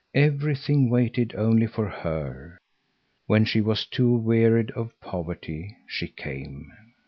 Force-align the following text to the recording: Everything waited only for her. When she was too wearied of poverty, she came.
Everything 0.15 0.89
waited 0.89 1.35
only 1.37 1.67
for 1.67 1.87
her. 1.87 2.57
When 3.27 3.45
she 3.45 3.61
was 3.61 3.85
too 3.85 4.15
wearied 4.17 4.71
of 4.71 4.99
poverty, 4.99 5.77
she 5.87 6.07
came. 6.07 6.71